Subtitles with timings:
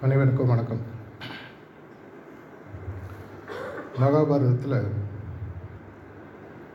[0.00, 0.80] அனைவருக்கும் வணக்கம்.
[4.00, 4.90] மகாபாரதத்தில்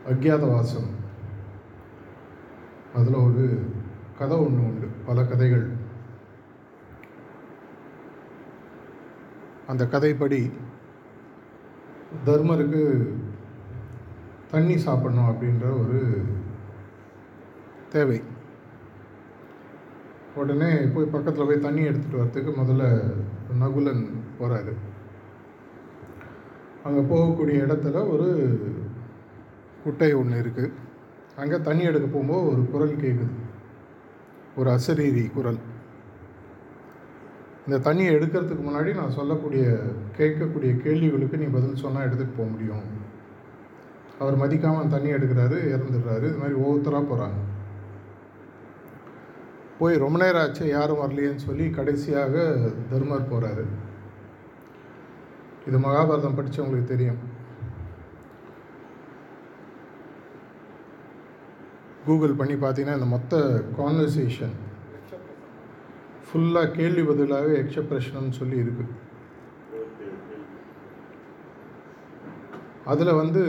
[0.08, 0.90] அக்ஞாதவாசம்
[2.94, 3.72] அதில் ஒரு
[4.18, 5.70] கதை ஒன்று உண்டு பல கதைகள்.
[9.66, 10.52] அந்த கதைப்படி
[12.24, 13.14] தர்மருக்கு
[14.50, 16.24] தண்ணி சாப்பிடணும் அப்படின்ற ஒரு
[17.88, 18.22] தேவை.
[20.40, 22.84] உடனே போய் பக்கத்தில் போய் தண்ணி எடுத்துகிட்டு வரத்துக்கு முதல்ல
[23.62, 24.02] நகுலன்
[24.38, 24.72] போகிறாரு
[26.86, 28.28] அங்கே போகக்கூடிய இடத்துல ஒரு
[29.84, 30.72] குட்டை ஒன்று இருக்குது
[31.42, 33.32] அங்கே தண்ணி எடுக்க போகும்போது ஒரு குரல் கேட்குது
[34.56, 35.60] ஒரு அசரீரி குரல்.
[37.66, 39.64] இந்த தண்ணியை எடுக்கிறதுக்கு முன்னாடி நான் சொல்லக்கூடிய
[40.18, 42.84] கேட்கக்கூடிய கேள்விகளுக்கு நீ பதில் சொன்னால் எடுத்துகிட்டு போக முடியும்.
[44.18, 46.24] அவர் மதிக்காமல் தண்ணி எடுக்கிறாரு இறந்துடுறாரு.
[46.30, 47.38] இது மாதிரி ஒவ்வொருத்தராக போகிறாங்க
[49.78, 52.34] போய் ரொம்ப நேரம் ஆச்சு யாரும் வரலையேன்னு சொல்லி கடைசியாக
[52.90, 53.64] தர்மர் போகிறாரு
[55.66, 57.20] இது மகாபாரதம் படித்தவங்களுக்கு தெரியும்.
[62.06, 63.42] கூகுள் பண்ணி பார்த்தீங்கன்னா இந்த மொத்த
[63.78, 64.54] கான்வர்சேஷன்
[66.26, 68.84] ஃபுல்லாக கேள்வி பதிலாகவே எக்ஸப்ரெஷன் சொல்லி இருக்கு.
[72.92, 73.42] அதில் வந்து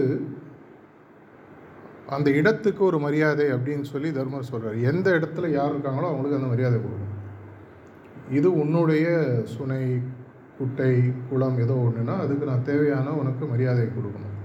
[2.10, 6.80] அந்த இடத்துக்கு ஒரு மரியாதை அப்படின்னு சொல்லி தர்மர் சொல்கிறார் எந்த இடத்துல யார் இருக்காங்களோ அவங்களுக்கு அந்த மரியாதை
[6.80, 7.14] கொடுக்கணும்.
[8.32, 9.08] இது உன்னுடைய
[9.44, 10.00] சுனை
[10.58, 14.36] குட்டை குளம் ஏதோ ஒன்றுனா அதுக்கு நான் தேவையான உனக்கு மரியாதை கொடுக்கணும்.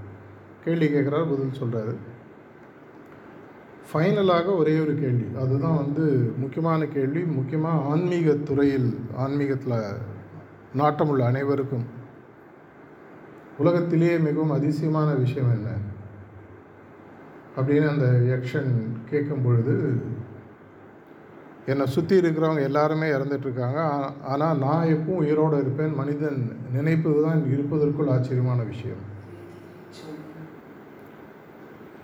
[0.63, 1.95] கேள்வி கேட்குறாரு பதில் சொல்கிறாரு
[3.93, 5.39] ஃபைனலாக ஒரே ஒரு கேள்வி.
[5.39, 7.23] அதுதான் வந்து முக்கியமான கேள்வி.
[7.23, 9.97] முக்கியமாக ஆன்மீக துறையில் ஆன்மீகத்தில்
[10.77, 11.85] நாட்டமுள்ள அனைவருக்கும்
[13.57, 15.69] உலகத்திலேயே மிகவும் அதிசயமான விஷயம் என்ன?
[17.57, 18.71] அப்படின்னு அந்த யக்ஷன்
[19.09, 19.75] கேட்கும் பொழுது
[21.65, 23.79] என்னை சுற்றி இருக்கிறவங்க எல்லாருமே இறந்துட்டுருக்காங்க.
[24.23, 25.93] ஆனால் நான் எப்பவும் உயிரோடு இருப்பேன்.
[25.93, 26.39] மனிதன்
[26.73, 29.01] நினைப்பது தான் இருப்பதற்குள் ஆச்சரியமான விஷயம்.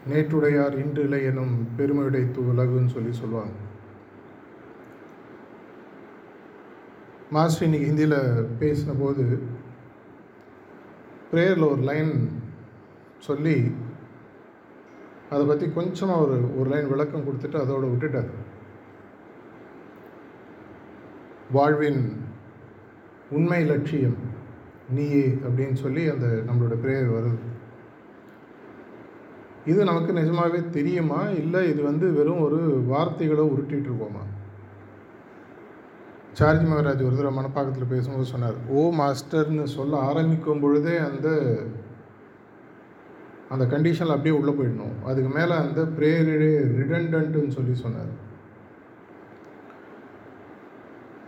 [0.10, 3.56] நேற்றுடையார் இன்றில்லை எனும் பெருமையுடை உலகுன்னு சொல்லி சொல்லுவாங்க.
[7.32, 9.26] மாஸ்டர் இன்னைக்கு ஹிந்தியில் பேசின போது
[11.32, 12.14] ப்ரேயரில் ஒரு லைன்
[13.18, 13.58] சொல்லி
[15.30, 18.32] அதை பற்றி கொஞ்சமாக ஒரு ஒரு லைன் விளக்கம் கொடுத்துட்டு அதோடு விட்டுட்டார்
[21.52, 22.02] வாழ்வின்
[23.32, 24.18] உண்மை லட்சியம்
[24.90, 27.40] நீயே அப்படின்னு சொல்லி அந்த நம்மளோட பிரேயர் வருது.
[29.66, 31.22] இது நமக்கு நிஜமாகவே தெரியுமா?
[31.42, 34.24] இல்லை இது வந்து வெறும் ஒரு வார்த்தைகளை உருட்டிகிட்டு இருக்கோமா?
[36.40, 41.30] சார்ஜி மகராஜ் ஒரு தடவை மனப்பாக்கத்தில் பேசும்போது சொன்னார் ஓ மாஸ்டர்னு சொல்ல ஆரம்பிக்கும் பொழுதே அந்த
[43.54, 44.96] அந்த கண்டிஷனில் அப்படியே உள்ளே போயிடணும்.
[45.10, 48.14] அதுக்கு மேலே அந்த ப்ரேயரே ரிடண்டன்ட்டுன்னு சொல்லி சொன்னார்.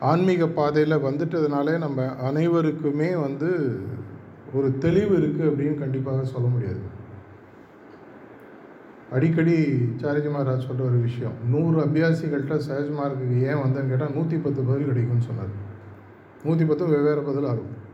[0.09, 3.50] ஆன்மீக பாதையில் வந்துட்டதுனாலே நம்ம அனைவருக்குமே வந்து
[4.57, 6.84] ஒரு தெளிவு இருக்குது அப்படின்னு கண்டிப்பாக சொல்ல முடியாது.
[9.16, 9.56] அடிக்கடி
[10.01, 15.28] சாரஜி மகாராஜ் சொல்கிற ஒரு விஷயம் நூறு அபியாசிகள்கிட்ட சஹஜ்மார்க்கு ஏன் வந்தேன்னு கேட்டால் நூற்றி பத்து பதில் கிடைக்கும்னு
[15.30, 15.53] சொன்னார்.
[16.46, 17.86] நூற்றி பத்து வெவ்வேறு பதிலாக இருக்கும்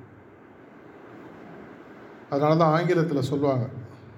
[2.34, 3.66] அதனால தான் ஆங்கிலத்தில் சொல்லுவாங்க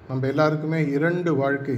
[0.10, 1.78] நம்ம எல்லாருக்குமே இரண்டு வாழ்க்கை.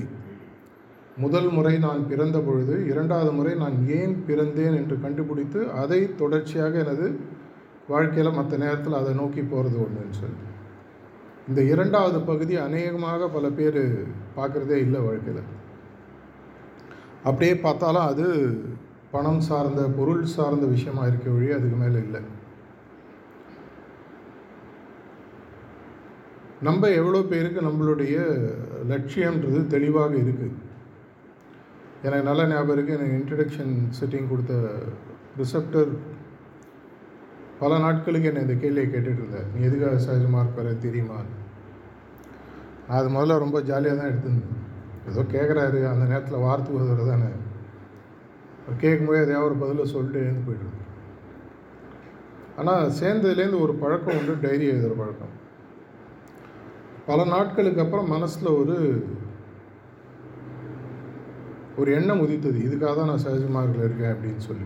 [1.24, 7.08] முதல் முறை நான் பிறந்த பொழுது இரண்டாவது முறை நான் ஏன் பிறந்தேன் என்று கண்டுபிடித்து அதை தொடர்ச்சியாக எனது
[7.88, 10.46] வாழ்க்கையில் மற்ற நேரத்தில் அதை நோக்கி போகிறது ஒன்றுன்னு சொல்லி
[11.48, 13.82] இந்த இரண்டாவது பகுதி அநேகமாக பல பேர்
[14.38, 15.44] பார்க்குறதே இல்லை வாழ்க்கையில்.
[17.24, 18.28] அப்படியே பார்த்தாலும் அது
[19.12, 22.22] பணம் சார்ந்த பொருள் சார்ந்த விஷயமாக இருக்க வழி அதுக்கு மேலே இல்லை.
[26.68, 28.16] நம்ம எவ்வளோ பேருக்கு நம்மளுடைய
[28.92, 30.58] லட்சியன்றது தெளிவாக இருக்குது
[32.04, 34.56] எனக்கு நல்ல ஞாபகம் இருக்குது எனக்கு இன்ட்ரடக்ஷன் செட்டிங் கொடுத்த
[35.38, 35.92] ரிசப்டர்
[37.62, 41.18] பல நாட்களுக்கு என்னை இந்த கேள்வியை கேட்டுட்டு இருந்தேன் நீ எதுக்காக சகஜமாக இருப்பார தெரியுமா?
[42.98, 44.56] அது முதல்ல ரொம்ப ஜாலியாக தான் எடுத்துருந்தேன்
[45.10, 47.30] ஏதோ கேட்குறாரு அந்த நேரத்தில் வார்த்தை உதவுற தானே.
[48.84, 50.78] கேட்கும்போது எதையாவது ஒரு பதிலை சொல்லிட்டு எழுந்து போய்ட்டு
[52.60, 54.34] ஆனால் சேர்ந்ததுலேருந்து ஒரு பழக்கம் உண்டு.
[54.46, 55.34] டைரி எழுதுகிற பழக்கம்.
[57.10, 58.78] பல நாட்களுக்கு அப்புறம் மனசில் ஒரு
[61.80, 62.58] ஒரு எண்ணம் உதித்தது.
[62.68, 64.66] இதுக்காக தான் நான் சகஜமார்க்கில் இருக்கேன் அப்படின்னு சொல்லி.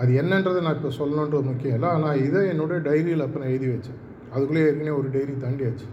[0.00, 1.90] அது என்னன்றதை நான் இப்போ சொல்லணுன்றது முக்கியம் இல்லை.
[1.96, 4.00] ஆனால் இதை என்னுடைய டைரியில் அப்போ நான் எழுதி வச்சேன்.
[4.32, 5.88] அதுக்குள்ளே ஏற்கனவே ஒரு டைரி தாண்டியாச்சு.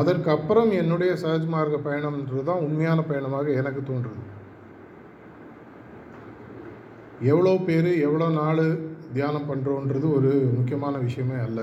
[0.00, 4.24] அதற்கு அப்புறம் என்னுடைய சகஜமார்க்க பயணம்ன்றது தான் உண்மையான பயணமாக எனக்கு தோன்றுறது
[7.30, 8.64] எவ்வளோ பேர் எவ்வளோ நாள்
[9.16, 11.60] தியானம் பண்ணுறோன்றது ஒரு முக்கியமான விஷயமே அல்ல.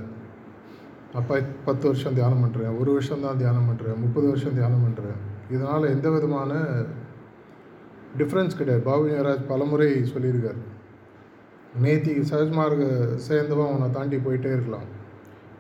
[1.18, 1.36] அப்போ
[1.68, 5.20] பத்து வருஷம் தியானம் பண்ணுறேன் ஒரு வருஷம் தான் தியானம் பண்ணுறேன் முப்பது வருஷம் தியானம் பண்ணுறேன்
[5.54, 6.52] இதனால் எந்த விதமான
[8.20, 8.84] டிஃப்ரென்ஸ் கிடையாது.
[8.90, 10.60] பாபு யராஜ் பலமுறை சொல்லியிருக்கார்.
[11.84, 12.84] நேத்தி சகஜமார்க
[13.28, 14.88] சேர்ந்தவன் அவனை தாண்டி போயிட்டே இருக்கலாம்.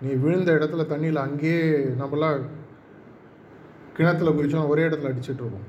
[0.01, 1.63] நீ விழுந்த இடத்துல தண்ணியில் அங்கேயே
[2.01, 2.45] நம்மளாம்
[3.97, 5.67] கிணத்துல குதிச்சோம் ஒரே இடத்துல அடிச்சிட்ருக்கோம்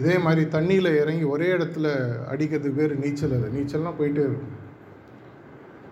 [0.00, 1.88] இதே மாதிரி தண்ணியில் இறங்கி ஒரே இடத்துல
[2.32, 3.48] அடிக்கிறதுக்கு பேர் நீச்சல் அது.
[3.56, 4.52] நீச்சல்லாம் போயிட்டே இருக்கும்.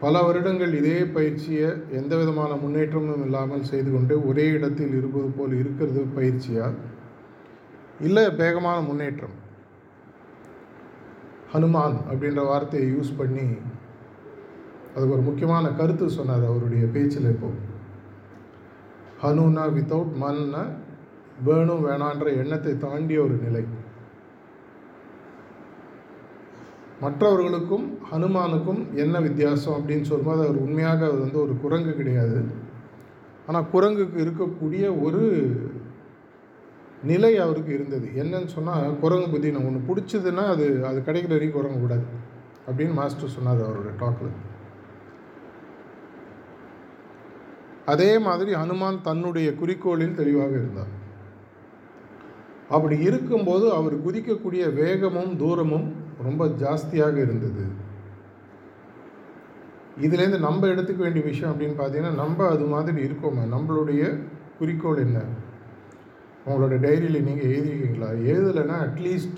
[0.05, 6.01] பல வருடங்கள் இதே பயிற்சியை எந்த விதமான முன்னேற்றமும் இல்லாமல் செய்து கொண்டு ஒரே இடத்தில் இருப்பது போல் இருக்கிறது
[6.17, 6.67] பயிற்சியா
[8.01, 9.37] இல்லை வேகமான முன்னேற்றம்.
[11.53, 13.47] ஹனுமான் அப்படின்ற வார்த்தையை யூஸ் பண்ணி
[14.97, 17.51] அது ஒரு முக்கியமான கருத்து சொன்னார் அவருடைய பேச்சில் இப்போ.
[19.23, 20.65] ஹனுனா வித்தவுட் மன்னா
[21.45, 23.65] வேணும் வேணான்ற எண்ணத்தை தாண்டிய ஒரு நிலை.
[27.05, 32.39] மற்றவர்களுக்கும் ஹனுமானுக்கும் என்ன வித்தியாசம் அப்படின்னு சொல்லும்போது அவர் உண்மையாக அவர் வந்து ஒரு குரங்கு கிடையாது.
[33.49, 35.23] ஆனால் குரங்குக்கு இருக்கக்கூடிய ஒரு
[37.11, 38.07] நிலை அவருக்கு இருந்தது.
[38.23, 42.07] என்னன்னு சொன்னால் குரங்கு புத்தி நான் ஒன்று பிடிச்சதுன்னா அது அது கிடைக்கிற வரைக்கும் குரங்க கூடாது
[42.67, 44.35] அப்படின்னு மாஸ்டர் சொன்னார் அவரோட டாக்கில்
[47.93, 50.93] அதே மாதிரி ஹனுமான் தன்னுடைய குறிக்கோளில் தெளிவாக இருந்தார்.
[52.75, 55.89] அப்படி இருக்கும்போது அவர் குதிக்கக்கூடிய வேகமும் தூரமும்
[56.23, 57.83] ரொம்ப ஜாஸ்தியாக இருந்தது.
[60.01, 63.45] இதுலேருந்து நம்ம எடுத்துக்க வேண்டிய விஷயம் அப்படின்னு பார்த்தீங்கன்னா நம்ம அது மாதிரி இருக்கோமா?
[63.53, 64.19] நம்மளுடைய
[64.59, 65.21] குறிக்கோள் என்ன?
[66.47, 68.29] உங்களோட டைரியில் நீங்கள் எழுதிருக்கீங்களா?
[68.31, 69.37] எழுதலைன்னா அட்லீஸ்ட்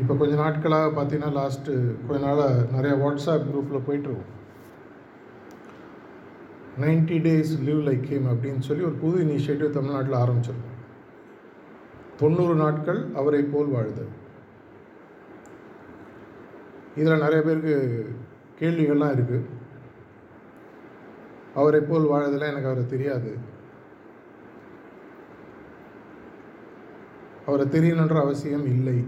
[0.00, 4.38] இப்போ கொஞ்ச நாட்களாக பார்த்தீங்கன்னா லாஸ்ட்டு கொஞ்ச நாளாக நிறையா வாட்ஸ்அப் குரூப்பில் போயிட்டுருக்கோம்
[6.80, 10.78] ninety days leave like game அப்படின்னு சொல்லி ஒரு புது இனிஷியேட்டிவ் தமிழ்நாட்டில் ஆரம்பிச்சிருக்கோம்.
[12.16, 14.18] தொண்ணூறு நாட்கள் அவரை போல் வாழுதல்.
[17.00, 17.76] இதில் நிறைய பேருக்கு
[18.60, 19.48] கேள்விகள்லாம் இருக்குது
[21.60, 23.30] அவரை போல் வாழதெல்லாம் எனக்கு அவரை தெரியாது.
[27.46, 28.98] அவரை தெரியணுன்ற அவசியம் இல்லை.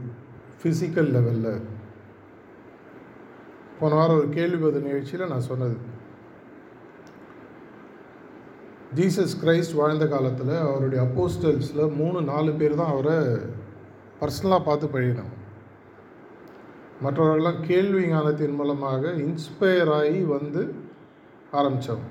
[0.60, 1.62] ஃபிசிக்கல் லெவலில்
[3.78, 5.76] போன வாரம் ஒரு கேள்வி பதில் நிகழ்ச்சியில் நான் சொன்னது.
[8.98, 13.16] ஜீசஸ் கிரைஸ்ட் வாழ்ந்த காலத்தில் அவருடைய அப்போஸ்டல்ஸில் மூணு நாலு பேர் தான் அவரை
[14.20, 15.36] பர்சனலாக பார்த்து பழகினாங்க
[17.04, 20.62] மற்றவர்கள்லாம் கேள்வி ஞானத்தின் மூலமாக இன்ஸ்பயர் ஆகி வந்து
[21.60, 22.10] ஆரம்பித்தவங்க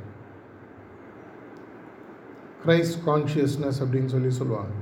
[2.63, 4.73] கிரைஸ்ட் கான்ஷியஸ்னஸ் அப்படின்னு சொல்லி சொல்லுவாங்க.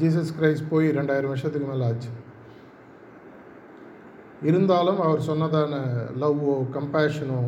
[0.00, 2.10] ஜீசஸ் கிரைஸ்ட் போய் ரெண்டாயிரம் வருஷத்துக்கு மேலே ஆச்சு.
[4.48, 5.78] இருந்தாலும் அவர் சொன்னதான
[6.22, 7.40] லவ்வோ கம்பேஷனோ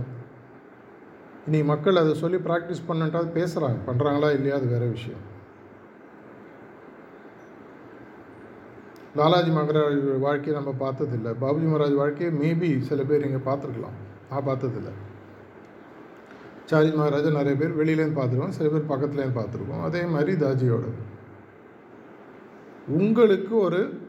[1.46, 5.22] இனி மக்கள் அதை சொல்லி ப்ராக்டிஸ் பண்ணுன்றது பேசுகிறாங்க பண்ணுறாங்களா இல்லையா அது வேறு விஷயம்.
[9.16, 11.30] லாலாஜி மகராஜ் வாழ்க்கையை நம்ம பார்த்ததில்ல.
[11.40, 13.96] பாபுஜி மகாராஜ் வாழ்க்கையை மேபி சில பேர் இங்கே பார்த்துருக்கலாம்.
[14.30, 14.90] நான் பார்த்ததில்ல.
[16.64, 18.48] சாரி மகாராஜா நிறைய பேர் வெளியிலேருந்து பார்த்துருக்கோம்.
[18.48, 19.82] சில பேர் பக்கத்துலேருந்து பார்த்துருக்கோம்.
[19.82, 20.82] அதே மாதிரி தாஜியோட.
[22.88, 24.08] உங்களுக்கு ஒரு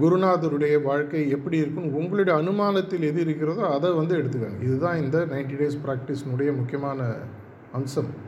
[0.00, 4.62] குருநாதருடைய வாழ்க்கை எப்படி இருக்குன்னு உங்களுடைய அனுமானத்தில் எது இருக்கிறதோ அதை வந்து எடுத்துக்கோங்க.
[4.62, 7.14] இதுதான் இந்த நைன்டி டேஸ் ப்ராக்டிஸ்னுடைய முக்கியமான
[7.72, 8.26] அம்சம்.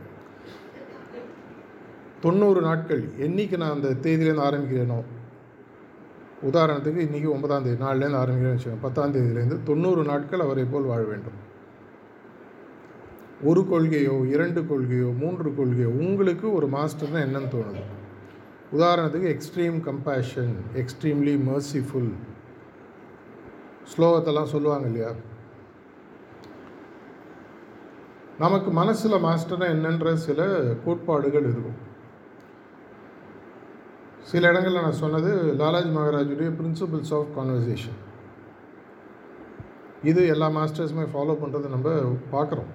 [2.21, 4.99] தொண்ணூறு நாட்கள் என்றைக்கு நான் அந்த தேதியிலேருந்து ஆரம்பிக்கிறேனோ
[6.49, 11.39] உதாரணத்துக்கு இன்றைக்கி ஒன்பதாம் தேதி நாலுலேருந்து ஆரம்பிக்கிறேன்னு வச்சுக்கோங்க பத்தாம் தேதியிலேருந்து தொண்ணூறு நாட்கள் அவரை போல் வாழ வேண்டும்.
[13.43, 17.83] ஒரு கொள்கையோ இரண்டு கொள்கையோ மூன்று கொள்கையோ உங்களுக்கு ஒரு மாஸ்டர்னால் என்னன்னு தோணுது?
[18.73, 22.11] உதாரணத்துக்கு எக்ஸ்ட்ரீம் கம்பேஷன் எக்ஸ்ட்ரீம்லி மர்சிஃபுல்
[23.93, 25.11] ஸ்லோகத்தெல்லாம் சொல்லுவாங்க இல்லையா?
[28.37, 30.41] நமக்கு மனசில் மாஸ்டர்னால் என்னன்ற சில
[30.85, 31.79] கோட்பாடுகள் இருக்கும்.
[34.31, 37.97] சில இடங்களில் நான் சொன்னது லாலாஜி மகாராஜுடைய பிரின்சிபிள்ஸ் ஆஃப் கான்வர்சேஷன்
[40.09, 41.89] இது எல்லா மாஸ்டர்ஸுமே ஃபாலோ பண்ணுறது நம்ம
[42.33, 42.69] பார்க்குறோம்.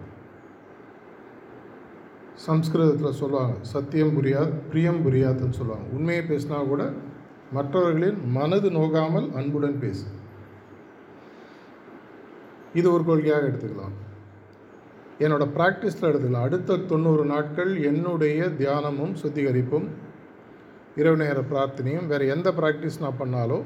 [2.46, 5.86] சம்ஸ்கிருதத்தில் சொல்லுவாங்க சத்தியம் புரியாத் பிரியம் புரியாதுன்னு சொல்லுவாங்க.
[5.96, 6.92] உண்மையை பேசினா கூட
[7.52, 10.06] மற்றவர்களின் மனது நோகாமல் அன்புடன் பேசு.
[12.74, 13.94] இது ஒரு கொள்கையாக எடுத்துக்கலாம்.
[15.24, 16.48] என்னோடய ப்ராக்டிஸில் எடுத்துக்கலாம்.
[16.48, 19.88] அடுத்த தொண்ணூறு நாட்கள் என்னுடைய தியானமும் சுத்திகரிப்பும்
[21.00, 23.58] இரவு நேர பிரார்த்தனையும் வேறு எந்த ப்ராக்டிஸ் நான் பண்ணாலோ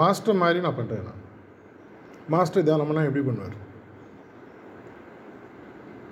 [0.00, 1.22] மாஸ்டர் மாதிரி நான் பண்ணுறேன் நான்.
[2.34, 3.56] மாஸ்டர் தியானம்னா எப்படி பண்ணுவார்?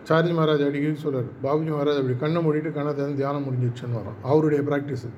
[0.09, 4.61] சார்ஜி மகாராஜ் அடிக்கடி சொல்கிறார் பாபுஜி மகாராஜ் அப்படி கண்ணை மூடிட்டு கண்ணை திறந்து தியானம் முடிஞ்சிடுச்சுன்னு வரோம் அவருடைய
[4.69, 5.09] ப்ராக்டிஸு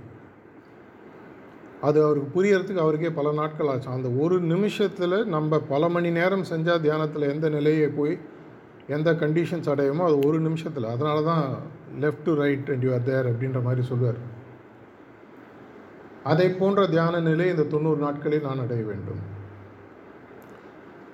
[1.88, 3.88] அது அவருக்கு புரியறதுக்கு அவருக்கே பல நாட்கள் ஆச்சு.
[3.88, 8.14] அந்த ஒரு நிமிஷத்தில் நம்ம பல மணி நேரம் செஞ்சால் தியானத்தில் எந்த நிலையை போய்
[8.96, 10.92] எந்த கண்டிஷன்ஸ் அடையுமோ அது ஒரு நிமிஷத்தில்.
[10.94, 11.46] அதனால தான்
[12.02, 14.20] left to right and you are there அப்படின்ற மாதிரி சொல்லுவார்.
[16.32, 19.20] அதை போன்ற தியான நிலை இந்த தொண்ணூறு நாட்களில் நான் அடைய வேண்டும்.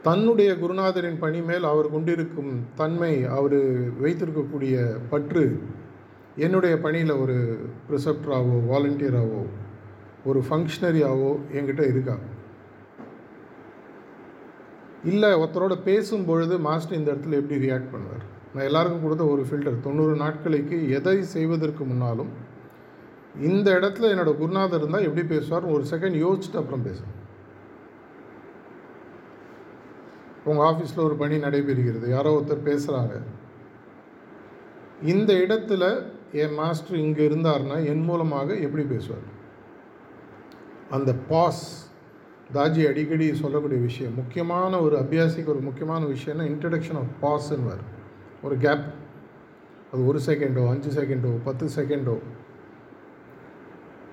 [0.07, 3.59] தன்னுடைய குருநாதரின் பணி மேல் அவர் கொண்டிருக்கும் தன்மை அவர்
[4.02, 4.75] வைத்திருக்கக்கூடிய
[5.12, 5.45] பற்று
[6.47, 7.37] என்னுடைய பணியில் ஒரு
[7.88, 9.43] ப்ரிசப்டராகவோ வாலண்டியராகவோ
[10.31, 12.16] ஒரு ஃபங்க்ஷனரியாகவோ என்கிட்ட இருக்கா?
[15.11, 18.25] இல்லை ஒருத்தரோட பேசும் பொழுது மாஸ்டர் இந்த இடத்துல எப்படி ரியாக்ட் பண்ணுவார்?
[18.54, 22.32] நான் எல்லாருக்கும் கொடுத்த ஒரு ஃபில்டர் தொண்ணூறு நாட்களுக்கு எதை செய்வதற்கு முன்னாலும்
[23.49, 27.20] இந்த இடத்துல என்னோடய குருநாதர் இருந்தால் எப்படி பேசுவார் ஒரு செகண்ட் யோசிச்சுட்டு அப்புறம் பேசுவேன்
[30.50, 32.06] உங்கள் ஆஃபீஸில் ஒரு பணி நடைபெறுகிறது.
[32.16, 33.14] யாரோ ஒருத்தர் பேசுகிறாங்க
[35.12, 35.84] இந்த இடத்துல
[36.42, 39.26] என் மாஸ்டர் இங்கே இருந்தார்னா என் மூலமாக எப்படி பேசுவார்?
[40.96, 41.64] அந்த பாஸ்
[42.52, 47.76] தாஜி அடிக்கடி சொல்லக்கூடிய விஷயம் முக்கியமான ஒரு அபியாசிக்கு ஒரு முக்கியமான விஷயம்னா இன்ட்ரடக்ஷன் ஆஃப் பாஸ்ன்னு
[48.42, 48.84] ஒரு கேப்
[49.92, 52.18] அது ஒரு செகண்டோ அஞ்சு செகண்டோ பத்து செகண்டோ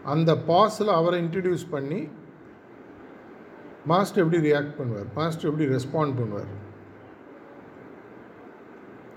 [0.04, 2.10] அந்த பாஸில் அவரை இன்ட்ரடியூஸ் பண்ணி
[3.86, 5.06] மாஸ்டர் எப்படி ரியாக்ட் பண்ணுவார்?
[5.16, 6.52] மாஸ்டர் எப்படி ரெஸ்பாண்ட் பண்ணுவார்?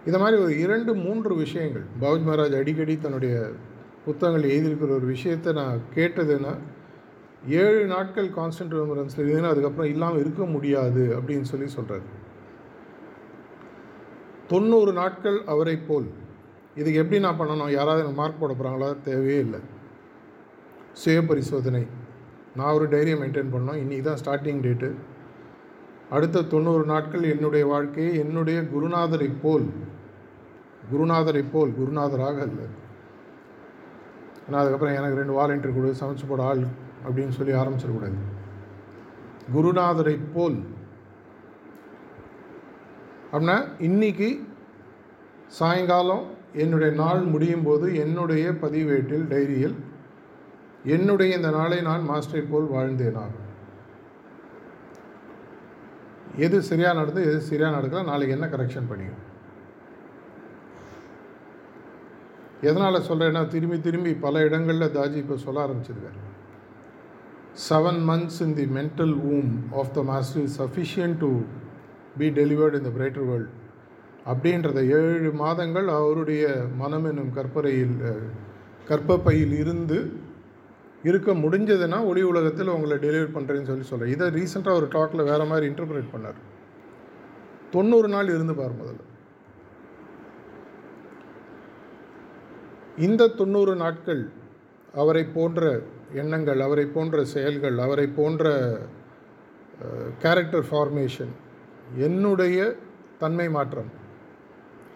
[0.07, 1.83] இந்த மாதிரி ஒரு இரண்டு மூன்று விஷயங்கள்.
[2.01, 3.51] பாபுஜி மகாராஜ் அடிக்கடி தன்னுடைய
[4.05, 6.59] புத்தகங்கள் எழுதியிருக்கிற ஒரு விஷயத்தை நான் கேட்டதுன்னா
[7.49, 12.23] ஏழு நாட்கள் கான்ஸ்டன்ட் ரிமரன்ஸில் இருந்ததுன்னா அதுக்கப்புறம் இல்லாமல் இருக்க முடியாது அப்படின்னு சொல்லி சொல்கிறார்
[14.49, 16.09] தொண்ணூறு நாட்கள் அவரை போல்.
[16.75, 17.71] இதுக்கு எப்படி நான் பண்ணணும்?
[17.71, 19.61] யாராவது எனக்கு மார்க் போட போகிறாங்களா தேவையே இல்லை.
[20.93, 21.87] சுய பரிசோதனை
[22.57, 24.95] நான் ஒரு டைரியை மெயின்டைன் பண்ணோம் இன்றைக்கி தான் ஸ்டார்டிங் டேட்டு
[26.11, 29.67] அடுத்த தொண்ணூறு நாட்கள் என்னுடைய வாழ்க்கையை என்னுடைய குருநாதரை போல்.
[30.93, 31.75] குருநாதரை போல்.
[31.81, 32.67] குருநாதராக இல்லை
[34.47, 36.65] ஏன்னா அதுக்கப்புறம் எனக்கு ரெண்டு வாலண்டியர் கொடு சமைச்சு போட ஆள்
[37.05, 38.19] அப்படின்னு சொல்லி ஆரம்பிச்சிடக்கூடாது.
[39.55, 40.59] குருநாதரை போல்.
[43.33, 44.29] அப்படின்னா இன்னைக்கு
[45.61, 49.77] சாயங்காலம் என்னுடைய நாள் முடியும் போது என்னுடைய பதிவேட்டில் டைரியில்
[50.85, 53.25] என்னுடைய இந்த நாளை நான் மாஸ்டரை போல் வாழ்ந்தேனா?
[56.37, 59.21] எது சரியாக நடந்து எது சரியாக நடக்கல நாளைக்கு என்ன கரெக்ஷன் பண்ணியும்?
[62.61, 66.21] எதனால் சொல்கிறேன்னா திரும்பி திரும்பி பல இடங்களில் தாஜி இப்போ சொல்ல ஆரம்பிச்சிருக்காரு.
[67.63, 71.29] Seven months in the mental womb of the master is sufficient to
[72.19, 73.53] be delivered in the brighter world
[74.27, 77.97] அப்படின்றத ஏழு மாதங்கள் அவருடைய மனம் என்னும் கற்பறையில்
[78.89, 79.99] கற்பப்பையில் இருந்து
[81.03, 85.73] இருக்க முடிஞ்சதுன்னா ஒளி உலகத்தில் உங்களை டெலிவர் பண்ணுறேன்னு சொல்லி சொல்கிறேன் இதை ரீசெண்டாக ஒரு டாக்கில் வேறு மாதிரி
[85.73, 86.39] இன்டர்பிரேட் பண்ணார்.
[87.71, 89.03] தொண்ணூறு நாள் இருந்து பார் முதல்ல.
[92.99, 94.33] இந்த தொண்ணூறு நாட்கள்
[94.95, 95.83] அவரை போன்ற
[96.21, 98.53] எண்ணங்கள் அவரை போன்ற செயல்கள் அவரை போன்ற
[100.25, 101.33] கேரக்டர் ஃபார்மேஷன்
[102.07, 102.59] என்னுடைய
[103.23, 103.91] தன்மை மாற்றம்.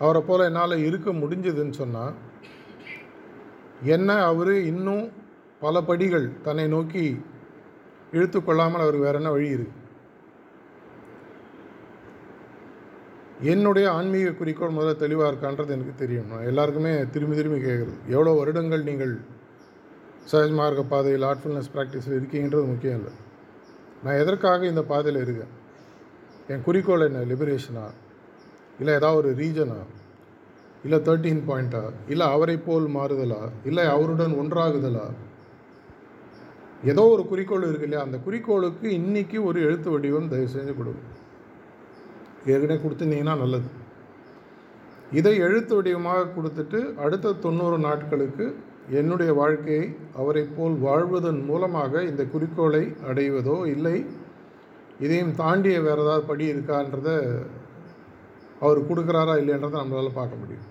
[0.03, 2.15] அவரை போல் என்னால் இருக்க முடிஞ்சதுன்னு சொன்னால்
[3.95, 5.05] என்ன அவர் இன்னும்
[5.65, 7.05] பல படிகள் தன்னை நோக்கி
[8.17, 9.75] இழுத்து கொள்ளாமல் அவருக்கு வேறு என்ன வழி இருக்கு?
[13.53, 16.31] என்னுடைய ஆன்மீக குறிக்கோள் முதல்ல தெளிவாக இருக்கான்றது எனக்கு தெரியும்.
[16.31, 19.13] நான் எல்லாருக்குமே திரும்பி திரும்பி கேட்குறது எவ்வளோ வருடங்கள் நீங்கள்
[20.33, 23.13] சஹஜ் மார்க்க பாதையில் ஆர்ட்ஃபுல்னஸ் ப்ராக்டிஸில் இருக்கீங்கன்றது முக்கியம் இல்லை.
[24.05, 25.55] நான் எதற்காக இந்த பாதையில் இருக்கேன்?
[26.49, 27.19] என் குறிக்கோள் என்ன?
[27.19, 27.87] லிபரேஷனா
[28.79, 29.79] இல்லை ஏதாவது ஒரு ரீஜனா
[30.85, 33.41] இல்லை தேர்ட்டீன் பாயிண்ட்டா இல்லை அவரை போல் மாறுதலா?
[33.65, 35.07] இல்லை அவருடன் ஒன்றாகுதலா?
[36.85, 38.05] ஏதோ ஒரு குறிக்கோள் இருக்கு இல்லையா?
[38.05, 41.17] அந்த குறிக்கோளுக்கு இன்றைக்கி ஒரு எழுத்து வடிவம் தயவு செஞ்சு கொடுக்கும்
[42.47, 43.69] ஏற்கனவே கொடுத்துருந்தீங்கன்னா நல்லது.
[45.13, 48.47] இதை எழுத்து வடிவமாக கொடுத்துட்டு அடுத்த தொண்ணூறு நாட்களுக்கு
[48.97, 49.87] என்னுடைய வாழ்க்கையை
[50.21, 53.97] அவரை போல் வாழ்வதன் மூலமாக இந்த குறிக்கோளை அடைவதோ இல்லை
[55.05, 57.11] இதையும் தாண்டிய வேறு ஏதாவது படி இருக்கான்றத
[58.61, 60.67] அவர் கொடுக்குறாரா இல்லைன்றதை நம்மளால் பார்க்க முடியும்.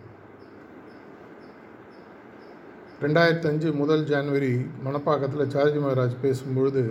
[3.03, 4.51] ரெண்டாயிரத்தஞ்சு முதல் ஜான்வரி
[4.85, 6.83] மணப்பாக்கத்தில் சார்ஜி மகராஜ் பேசும்பொழுது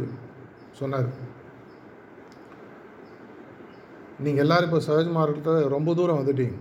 [0.81, 1.11] சொன்னார்
[4.25, 6.57] நீங்கள் எல்லோரும் இப்போ சஹஜ் ரொம்ப தூரம் வந்துட்டீங்க.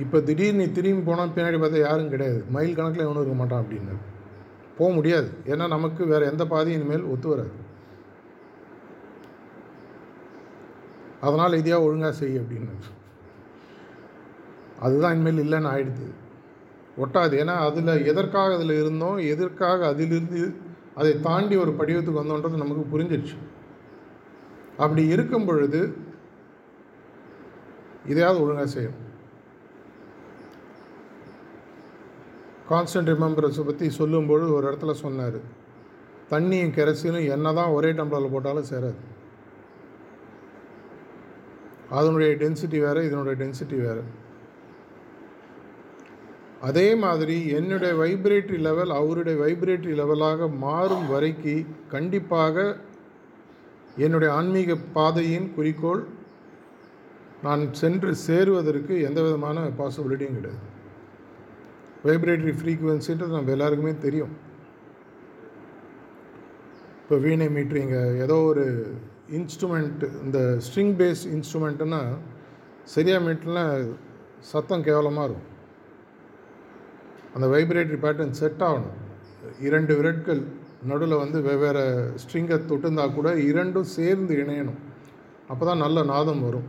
[0.00, 2.44] இப்போ திடீர்னு திரும்பி போனால் பின்னாடி பார்த்தா யாரும் கிடையாது.
[2.48, 3.96] மைல் கணக்கில் எவனும் இருக்க மாட்டான் அப்படின்னு.
[4.78, 5.30] போக முடியாது.
[5.46, 7.52] ஏன்னா நமக்கு வேறு எந்த பாதையும் இனிமேல் ஒத்து வராது.
[11.20, 12.74] அதனால் இதையாக ஒழுங்காக செய் அப்படின்னு.
[14.80, 16.08] அதுதான் இனிமேல் இல்லைன்னு ஆயிடுது.
[16.96, 17.34] ஒட்டாது.
[17.42, 20.42] ஏன்னா அதில் எதற்காக அதில் இருந்தோம் எதற்காக அதிலிருந்து
[20.94, 23.36] அதை தாண்டி ஒரு படிவத்துக்கு வந்தோன்றது நமக்கு புரிஞ்சிடுச்சு
[24.76, 25.80] அப்படி இருக்கும் பொழுது
[28.06, 28.98] இதையாவது ஒழுங்காக செய்யும்
[32.70, 35.38] கான்ஸ்டன்ட் ரிமெம்பரன்ஸை பற்றி சொல்லும்போது ஒரு இடத்துல சொன்னார்.
[36.32, 39.00] தண்ணியும் கெரசினும் என்ன தான் ஒரே டம்ளரில் போட்டாலும் சேராது.
[41.98, 44.02] அதனுடைய டென்சிட்டி வேறு இதனுடைய டென்சிட்டி வேறு.
[46.68, 51.54] அதே மாதிரி என்னுடைய வைப்ரேட்டரி லெவல் அவருடைய வைப்ரேட்டரி லெவலாக மாறும் வரைக்கு
[51.94, 52.56] கண்டிப்பாக
[54.06, 56.02] என்னுடைய ஆன்மீக பாதையின் குறிக்கோள்
[57.46, 60.60] நான் சென்று சேருவதற்கு எந்த விதமான பாசிபிலிட்டியும் கிடையாது.
[62.06, 64.32] வைப்ரேட்டரி ஃப்ரீக்குவென்சின்றது நம்ம எல்லாருக்குமே தெரியும்.
[67.02, 68.64] இப்போ வீணை மீட்ரிங்க ஏதோ ஒரு
[69.38, 72.00] இன்ஸ்ட்ருமெண்ட் இந்த ஸ்ட்ரிங் பேஸ் இன்ஸ்ட்ருமெண்ட்டுன்னா
[72.94, 73.64] சரியாக மீட்டர்னா
[74.50, 75.48] சத்தம் கேவலமாக இருக்கும்.
[77.34, 78.96] அந்த வைப்ரேட்டரி பேட்டர்ன் செட் ஆகணும்.
[79.68, 80.42] இரண்டு விரட்கள்
[80.90, 81.82] நடுவில் வந்து வெவ்வேறு
[82.22, 84.80] ஸ்ட்ரிங்கை தொட்டுந்தா கூட இரண்டும் சேர்ந்து இணையணும்.
[85.52, 86.68] அப்போ தான் நல்ல நாதம் வரும்.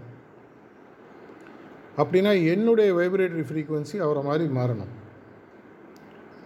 [2.01, 4.91] அப்படின்னா என்னுடைய வைப்ரேட்டரி ஃப்ரீக்குவென்சி அவரை மாதிரி மாறணும்.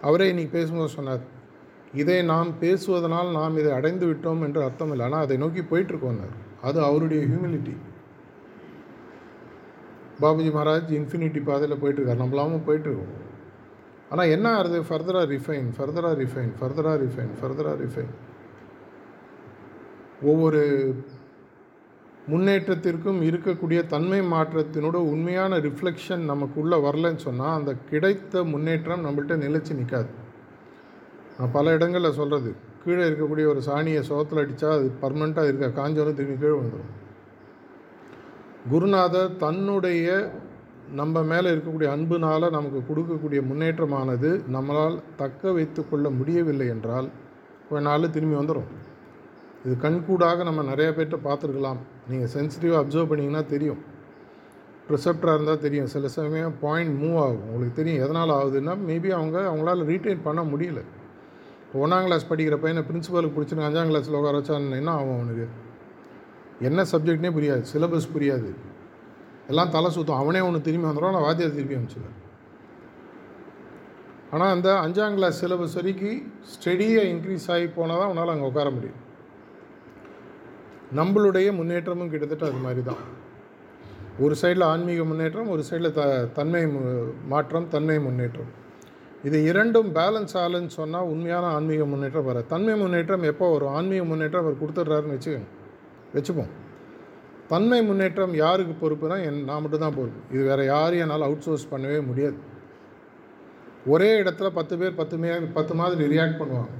[0.02, 1.24] அவரே இன்றைக்கி பேசும்போது சொன்னார்
[1.92, 5.04] இதை நாம் பேசுவதனால் நாம் இதை அடைந்து விட்டோம் என்று அர்த்தம் இல்லை.
[5.06, 7.76] ஆனால் அதை நோக்கி போயிட்டுருக்கோம்னார் அது அவருடைய ஹியூமிலிட்டி
[10.20, 12.22] பாபுஜி மகாராஜ் இன்ஃபினிட்டி பாதையில் போயிட்டுருக்கார்.
[12.22, 13.14] நம்மளாமல் போயிட்டுருக்கோம்.
[14.10, 18.12] ஆனால் என்ன ஆகுது ஃபர்தராக ரிஃபைன் ஃபர்தராக ரிஃபைன் ஃபர்தராக ரிஃபைன் ஃபர்தராக ரிஃபைன்
[20.22, 20.62] ஒவ்வொரு
[22.28, 30.10] முன்னேற்றத்திற்கும் இருக்கக்கூடிய தன்மை மாற்றத்தினோட உண்மையான ரிஃப்ளெக்ஷன் நமக்குள்ளே வரலன்னு சொன்னால் அந்த கிடைத்த முன்னேற்றம் நம்மள்கிட்ட நிலச்சி நிற்காது
[31.38, 32.50] நான் பல இடங்களில் சொல்கிறது
[32.84, 35.68] கீழே இருக்கக்கூடிய ஒரு சாணியை சோத்தில் அடித்தா அது பர்மனெண்ட்டாக இருக்க?
[35.80, 36.92] காஞ்சோன்னு திரும்பி கீழே வந்துடும்
[38.70, 40.06] குருநாதர் தன்னுடைய
[40.94, 47.08] நம்ம மேலே இருக்கக்கூடிய அன்புனால் நமக்கு கொடுக்கக்கூடிய முன்னேற்றமானது நம்மளால் தக்க வைத்து கொள்ள முடியவில்லை என்றால்
[47.68, 48.68] கொஞ்ச நாள் திரும்பி வந்துடும்
[49.64, 51.80] இது கண்கூடாக நம்ம நிறைய பேர்கிட்ட பார்த்துருக்கலாம்.
[52.10, 53.80] நீங்கள் சென்சிட்டிவாக அப்சர்வ் பண்ணிங்கன்னா தெரியும்.
[54.94, 55.88] ரிசப்டராக இருந்தால் தெரியும்.
[55.94, 57.46] சில சமயம் பாயிண்ட் மூவ் ஆகும்.
[57.48, 60.82] உங்களுக்கு தெரியும் எதனால் ஆகுதுன்னா மேபி அவங்க அவங்களால ரீட்டைன் பண்ண முடியல.
[61.82, 65.46] ஒன்றாம் கிளாஸ் படிக்கிற பையனை பிரின்சிபலுக்கு பிடிச்சிருங்க அஞ்சாம் கிளாஸில் உட்கார வச்சான்னு என்ன ஆகும் அவனுக்கு?
[66.68, 67.64] என்ன சப்ஜெக்ட்னே புரியாது.
[67.72, 68.50] சிலபஸ் புரியாது.
[69.50, 70.20] எல்லாம் தலை சுத்தம்.
[70.22, 72.22] அவனே ஒன்று திரும்பி வந்துடும் நான் வாத்தியார் திருப்பி அனுப்பிச்சிடுவேன்
[74.34, 76.22] ஆனால் அந்த அஞ்சாம் கிளாஸ் சிலபஸ் வரைக்கும்
[76.52, 79.00] ஸ்டெடியாக இன்க்ரீஸ் ஆகி போனால் தான் அவனால் அங்கே உட்கார முடியும்.
[80.94, 83.02] நம்மளுடைய முன்னேற்றமும் கிட்டத்தட்ட அது மாதிரி தான்
[84.24, 86.02] ஒரு சைடில் ஆன்மீக முன்னேற்றம் ஒரு சைடில் த
[86.36, 86.62] தன்மை
[87.32, 88.52] மாற்றம் தன்மை முன்னேற்றம்.
[89.24, 93.74] இது இரண்டும் பேலன்ஸ் ஆகலன்னு சொன்னால் உண்மையான ஆன்மீக முன்னேற்றம் வர தன்மை முன்னேற்றம் எப்போ வரும்?
[93.78, 95.50] ஆன்மீக முன்னேற்றம் அவர் கொடுத்துட்றாருன்னு வச்சுக்கோங்க.
[96.16, 96.52] வச்சுப்போம்.
[97.52, 100.20] தன்மை முன்னேற்றம் யாருக்கு பொறுப்புனா என் நான் மட்டும் தான் பொறுப்பு.
[100.34, 102.38] இது வேறு யாரையும் என்னால் அவுட் சோர்ஸ் பண்ணவே முடியாது.
[103.86, 106.72] ஒரே இடத்துல பத்து பேர் பத்து மே பத்து மாதிரி ரியாக்ட் பண்ணுவாங்க.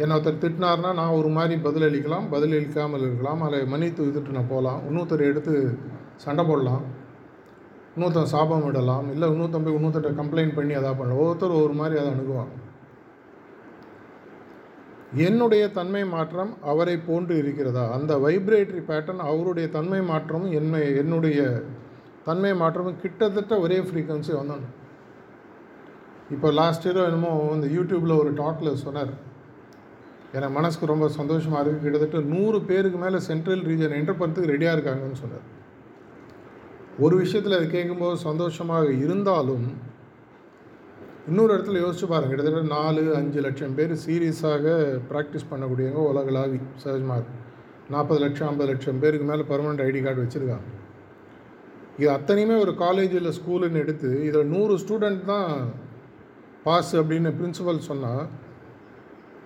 [0.00, 3.40] என்னை ஒருத்தர் திட்டினார்னா நான் ஒரு மாதிரி பதில் அளிக்கலாம் பதில் அளிக்காமல் இருக்கலாம்.
[3.46, 4.80] அதில் மன்னித்து விட்டுட்டு நான் போகலாம்.
[4.88, 5.54] இன்னொருத்தர் எடுத்து
[6.24, 6.82] சண்டை போடலாம்.
[7.94, 9.06] இன்னொருத்தன் சாபம் விடலாம்.
[9.14, 11.20] இல்லை இன்னொருத்தன் போய் இன்னொருத்தர் கம்ப்ளைண்ட் பண்ணி அதாக பண்ணலாம்.
[11.22, 12.54] ஒவ்வொருத்தர் ஒவ்வொரு மாதிரி அதை அணுகுவாங்க.
[15.26, 17.82] என்னுடைய தன்மை மாற்றம் அவரை போன்று இருக்கிறதா?
[17.96, 21.40] அந்த வைப்ரேட்டரி பேட்டர்ன் அவருடைய தன்மை மாற்றமும் என்னை என்னுடைய
[22.28, 24.64] தன்மை மாற்றமும் கிட்டத்தட்ட ஒரே ஃப்ரீக்குவன்சி வந்தோம்.
[26.34, 29.12] இப்போ லாஸ்ட் இயரோ என்னமோ இந்த யூடியூப்பில் ஒரு டாக்கில் சொன்னார்.
[30.32, 35.12] எனக்கு மனசுக்கு ரொம்ப சந்தோஷமாக இருக்குது கிட்டத்தட்ட நூறு பேருக்கு மேலே சென்ட்ரல் ரீஜன் என்டர் பண்ணுறதுக்கு ரெடியாக இருக்காங்கன்னு
[35.14, 35.48] சொன்னார்
[36.98, 39.66] ஒரு விஷயத்தில் அது கேட்கும்போது சந்தோஷமாக இருந்தாலும்
[41.26, 44.64] இன்னொரு இடத்துல யோசிச்சு பாருங்கள் கிட்டத்தட்ட நாலு அஞ்சு லட்சம் பேர் சீரியஸாக
[45.10, 47.30] ப்ராக்டிஸ் பண்ணக்கூடியவங்க உலகளாவி சஹஜ்மார்க்
[47.90, 50.68] நாற்பது லட்சம் ஐம்பது லட்சம் பேருக்கு மேலே பர்மனெண்ட் ஐடி கார்டு வச்சுருக்காங்க.
[51.98, 55.50] இது அத்தனையுமே ஒரு காலேஜ் இல்லை ஸ்கூலுன்னு எடுத்து இதில் நூறு ஸ்டூடெண்ட் தான்
[56.64, 58.22] பாஸ் அப்படின்னு பிரின்சிபல் சொன்னால்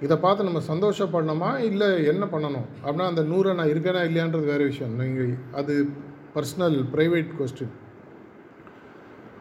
[0.04, 1.50] இதை பார்த்து நம்ம சந்தோஷப்படணுமா?
[1.70, 2.66] இல்லை என்ன பண்ணணும்?
[2.82, 4.94] அப்படின்னா அந்த நூறை நான் இருக்கேனா இல்லையான்றது வேறு விஷயம்.
[5.00, 5.74] நீங்கள் அது
[6.34, 7.74] பர்சனல் ப்ரைவேட் கொஸ்டின்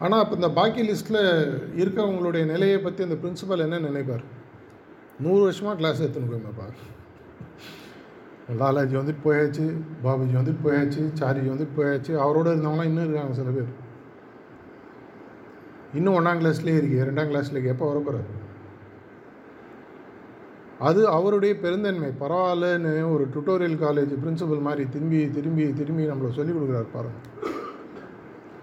[0.04, 1.22] ஆனால் அப்போ இந்த பாக்கி லிஸ்ட்டில்
[1.82, 4.24] இருக்கவங்களுடைய நிலையை பற்றி அந்த பிரின்சிபல் என்ன நினைப்பார்?
[5.24, 6.68] நூறு வருஷமாக கிளாஸ் எடுத்துன்னு போயிருப்பா
[8.60, 9.64] லாலாஜி வந்துட்டு போயாச்சு
[10.02, 12.12] பாபுஜி வந்துட்டு போயாச்சு சாரிஜி வந்துட்டு போயாச்சு.
[12.24, 13.70] அவரோட இருந்தவங்களாம் இன்னும் இருக்காங்க சில பேர்.
[15.98, 16.98] இன்னும் ஒன்றாம் கிளாஸ்லேயே இருக்கு.
[17.08, 18.28] ரெண்டாம் கிளாஸ்லேயே எப்போ வரப்போகிறார்
[20.78, 22.10] அது அவருடைய பெருந்தன்மை.
[22.22, 27.24] பரவாயில்லன்னு ஒரு டுட்டோரியல் காலேஜ் பிரின்சிபல் மாதிரி திரும்பி திரும்பி திரும்பி நம்மளை சொல்லிக் கொடுக்குறாரு பாருங்கள்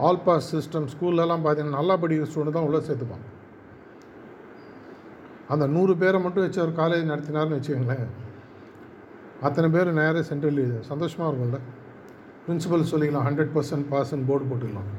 [0.05, 3.25] ஆல் பாஸ் சிஸ்டம் ஸ்கூல்லலாம் பார்த்தீங்கன்னா நல்லா படிக்கிற ஸ்டூடெண்ட் தான் உள்ளே சேர்த்துப்பான்
[5.53, 8.05] அந்த நூறு பேரை மட்டும் வச்சு அவர் காலேஜ் நடத்தினார்னு வச்சுக்கோங்களேன்.
[9.47, 11.59] அத்தனை பேர் நேராக சென்ட்ரல் சந்தோஷமாக இருக்கும்ல.
[12.45, 14.89] பிரின்சிபல் சொல்லிக்கலாம் ஹண்ட்ரட் பர்சன்ட் பாஸ்ன்னு போர்டு போட்டுக்கலாம்.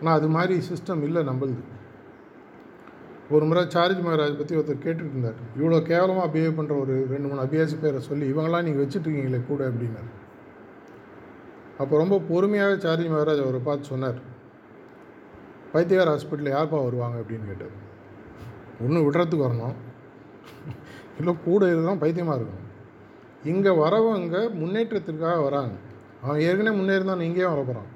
[0.00, 1.62] ஆனால் அது மாதிரி சிஸ்டம் இல்லை நம்மளுது.
[3.34, 5.38] ஒரு முறை சார்ஜ் மகாராஜ் பற்றி ஒருத்தர் கேட்டுட்டு இருந்தார்.
[5.58, 10.10] இவ்வளோ கேவலமாக பிஹேவ் பண்ணுற ஒரு ரெண்டு மூணு அபியாசி பேரை சொல்லி இவங்களாம் நீங்கள் வச்சுட்ருக்கீங்களே கூட அப்படின்னாரு.
[11.82, 14.20] அப்போ ரொம்ப பொறுமையாக சார்ஜ் மகாராஜ் அவரை பார்த்து சொன்னார்.
[15.72, 17.74] பைத்தியார் ஹாஸ்பிட்டலில் யார்ப்பா வருவாங்க அப்படின்னு கேட்டார்.
[18.84, 19.76] ஒன்று விடுறதுக்கு வரணும்.
[21.18, 22.64] இல்லை கூட இருக்கலாம் பைத்தியமாக இருக்கும்
[23.52, 25.74] இங்கே வரவங்க முன்னேற்றத்திற்காக வராங்க.
[26.22, 27.90] அவன் ஏற்கனவே முன்னேறிதான் இங்கேயும் வர போகிறான்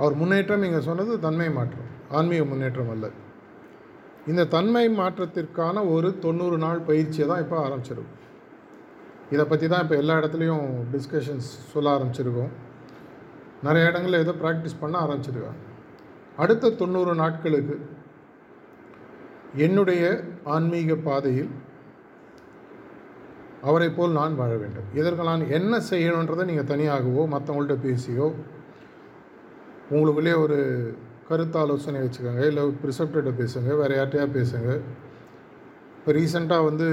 [0.00, 1.88] அவர் முன்னேற்றம் இங்கே சொன்னது தன்மை மாற்றம்.
[2.18, 3.06] ஆன்மீக முன்னேற்றம் அல்ல.
[4.30, 8.16] இந்த தன்மை மாற்றத்திற்கான ஒரு தொண்ணூறு நாள் பயிற்சியை தான் இப்போ ஆரம்பிச்சிருக்கோம்.
[9.34, 12.52] இதை பற்றி தான் இப்போ எல்லா இடத்துலையும் டிஸ்கஷன்ஸ் சொல்ல ஆரம்பிச்சிருக்கோம்.
[13.66, 15.62] நிறைய இடங்களில் ஏதோ ப்ராக்டிஸ் பண்ண ஆரம்பிச்சிருக்காங்க.
[16.42, 17.76] அடுத்த தொண்ணூறு நாட்களுக்கு
[19.66, 20.02] என்னுடைய
[20.54, 21.50] ஆன்மீக பாதையில்
[23.68, 24.88] அவரை போல் நான் வாழ வேண்டும்.
[25.00, 28.26] இதற்கு நான் என்ன செய்யணுன்றதை நீங்கள் தனியாகவோ மற்றவங்கள்ட்ட பேசியோ
[29.94, 30.58] உங்களுக்குள்ளே ஒரு
[31.28, 34.68] கருத்தாலோசனை வச்சுக்கோங்க இல்லை ப்ரிசப்டர்கிட்ட பேசுங்க வேறு யார்கிட்டயா பேசுங்க.
[35.98, 36.86] இப்போ ரீசெண்டாக வந்து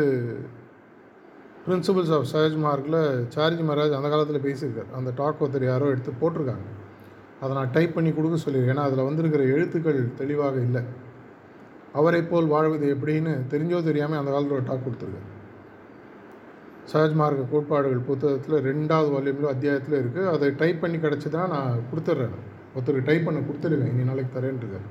[1.68, 3.00] பிரின்சிபல்ஸ் ஆஃப் சஹஜ் மார்க்கில்
[3.36, 4.90] சார்ஜி மகாராஜ் அந்த காலத்தில் பேசியிருக்கார்.
[4.98, 6.68] அந்த டாக் ஒருத்தர் யாரோ எடுத்து போட்டிருக்காங்க.
[7.42, 8.76] அதை நான் டைப் பண்ணி கொடுக்க சொல்லியிருக்கேன்.
[8.76, 10.82] ஏன்னா அதில் வந்திருக்கிற எழுத்துக்கள் தெளிவாக இல்லை.
[12.00, 15.30] அவரை போல் வாழ்வது எப்படின்னு தெரிஞ்சோ தெரியாமல் அந்த காலத்தில் ஒரு டாக் கொடுத்துருக்காரு.
[16.92, 22.36] சஹஜ் மார்க்க கோட்பாடுகள் புத்தகத்தில் ரெண்டாவது வால்யூமில் அத்தியாயத்தில் இருக்குது அதை டைப் பண்ணி கிடச்சிதுன்னா நான் கொடுத்துட்றேன்.
[22.76, 24.88] ஒருத்தருக்கு டைப் பண்ண கொடுத்துருவேன் இனி நாளைக்கு தரேன்ருக்கார்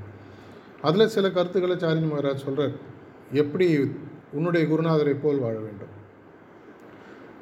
[0.82, 2.74] அதில் சில கருத்துக்களை சார்ஜி மகாராஜ் சொல்கிறார்
[3.32, 3.66] எப்படி
[4.32, 5.92] உன்னுடைய குருநாதரை போல் வாழ வேண்டும்?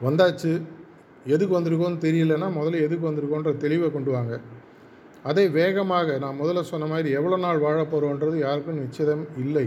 [0.06, 0.52] வந்தாச்சு
[1.24, 4.40] எதுக்கு வந்திருக்கோன்னு தெரியலன்னா முதல்ல எதுக்கு வந்திருக்கோன்ற தெளிவை கொண்டு வாங்க.
[5.22, 9.66] அதை வேகமாக நான் முதல்ல சொன்ன மாதிரி எவ்வளோ நாள் வாழ போகிறோன்றது யாருக்கும் நிச்சயம் இல்லை.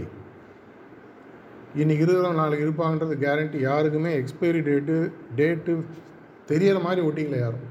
[1.76, 5.84] இன்றைக்கி இருக்கிற நாளைக்கு இருப்பாங்கன்றது கேரண்டி யாருக்குமே எக்ஸ்பைரி டேட்டு டேட்டு
[6.48, 7.64] தெரியற மாதிரி ஒட்டிக்கல யாரும்.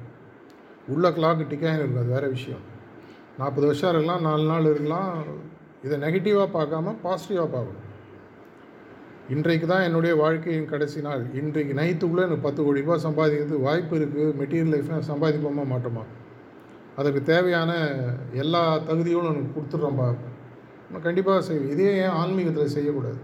[0.88, 2.63] உள்ள கிளாக்கு டிக்காயின் இருக்கும் அது வேறு விஷயம்.
[3.39, 5.15] நாற்பது வருஷம் இருக்கலாம் நாலு நாள் இருக்கலாம்.
[5.86, 7.82] இதை நெகட்டிவாக பார்க்காம பாசிட்டிவாக பார்க்கணும்.
[9.34, 11.24] இன்றைக்கு தான் என்னுடைய வாழ்க்கையின் கடைசி நாள்.
[11.39, 16.04] இன்றைக்கு நைட்டுக்குள்ளே எனக்கு பத்து கோடி ரூபாய் சம்பாதிக்கிறதுக்கு வாய்ப்பு இருக்குது மெட்டீரியல் லைஃப்பில் சம்பாதிப்போமா மாட்டோமா?
[17.00, 17.71] அதுக்கு தேவையான
[18.43, 20.08] எல்லா தகுதியும் எனக்கு கொடுத்துட்றோம்பா
[20.91, 21.71] நான் கண்டிப்பாக செய்வேன்.
[21.76, 23.19] இதே ஏன் ஆன்மீகத்தில் செய்யக்கூடாது.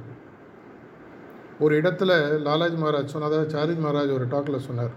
[1.63, 2.11] ஒரு இடத்துல
[2.47, 4.93] லாலாஜி மகாராஜ் சொன்னதாக சாரிஜ் மகாராஜ் ஒரு டாக்கில் சொன்னார்.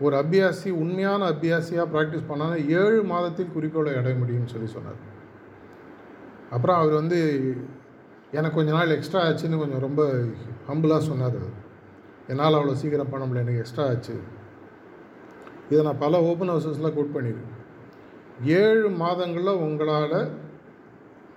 [0.00, 5.00] ஒரு அபியாசி உண்மையான அபியாசியாக ப்ராக்டிஸ் பண்ணால் ஏழு மாதத்தில் குறிக்கோளை அடைய முடியும்னு சொல்லி சொன்னார்.
[6.50, 7.18] அப்புறம் அவர் வந்து
[8.30, 10.12] எனக்கு கொஞ்ச நாள் எக்ஸ்ட்ரா ஆச்சுன்னு கொஞ்சம் ரொம்ப
[10.68, 11.38] ஹம்பிளாக சொன்னார்
[12.26, 14.16] என்னால் அவ்வளோ சீக்கிரம் பண்ண முடியல எனக்கு எக்ஸ்ட்ரா ஆச்சு.
[15.70, 17.52] இதை நான் பல ஓப்பன் ஹவுசஸில் கோட் பண்ணியிருக்கேன்
[18.44, 20.18] ஏழு மாதங்களில் உங்களால்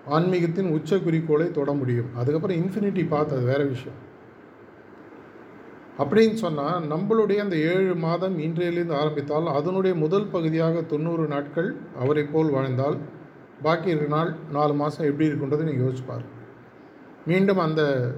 [0.10, 2.10] ஆன்மீகத்தின் உச்ச குறிக்கோளை தொட முடியும்.
[2.15, 3.98] அதுக்கப்புறம் இன்ஃபினிட்டி பார்த்து அது வேறு விஷயம்.
[6.00, 12.50] அப்படின்னு சொன்னால் நம்மளுடைய அந்த ஏழு மாதம் இன்றையிலிருந்து ஆரம்பித்தால் அதனுடைய முதல் பகுதியாக தொண்ணூறு நாட்கள் அவரை போல்
[12.50, 12.98] வாழ்ந்தால்
[13.64, 16.26] பாக்கி இருக்கிற நாள் நாலு மாதம் எப்படி இருக்குன்றது நீங்கள் யோசிப்பார்
[17.26, 18.14] மீண்டும் அந்த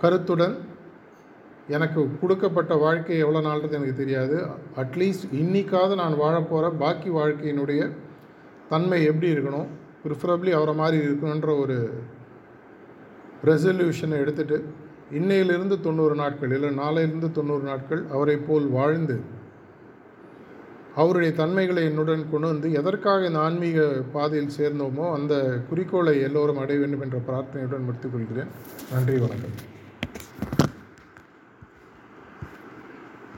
[0.00, 0.68] கருத்துடன்
[1.68, 4.46] எனக்கு கொடுக்கப்பட்ட வாழ்க்கை எவ்வளோ நாள்ன்றது எனக்கு தெரியாது.
[4.76, 7.90] அட்லீஸ்ட் இன்றைக்காவது நான் வாழப்போகிற பாக்கி வாழ்க்கையினுடைய
[8.68, 9.68] தன்மை எப்படி இருக்கணும்
[10.04, 12.02] ப்ரிஃபரபிளி அவரை மாதிரி இருக்கணுன்ற ஒரு
[13.44, 14.79] ரெசல்யூஷனை எடுத்துகிட்டு
[15.12, 19.20] இன்னையிலிருந்து தொண்ணூறு நாட்கள் இல்லை நாளையிலிருந்து தொண்ணூறு நாட்கள் அவரை போல் வாழ்ந்து
[20.94, 23.80] அவருடைய தன்மைகளை என்னுடன் கொண்டு வந்து எதற்காக இந்த ஆன்மீக
[24.12, 28.48] பாதையில் சேர்ந்தோமோ அந்த குறிக்கோளை எல்லோரும் அடைய வேண்டும் என்ற பிரார்த்தனையுடன் முடித்துக் கொள்கிறேன்.
[28.92, 29.78] நன்றி வணக்கம்.